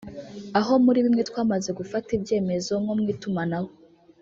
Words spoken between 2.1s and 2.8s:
ibyemezo